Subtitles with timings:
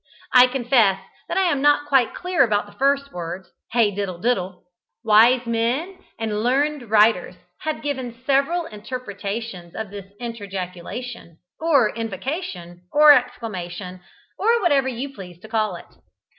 [0.33, 4.63] I confess that I am not quite clear about the first words, "Hey diddle diddle!"
[5.05, 13.11] Wise men and learned writers have given several interpretations of this interjaculation, or invocation, or
[13.13, 14.01] exclamation,
[14.39, 15.85] or whatever you please to call it.